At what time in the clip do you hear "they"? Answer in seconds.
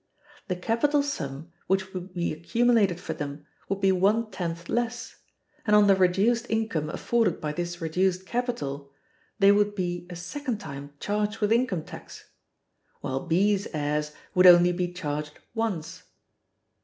9.37-9.51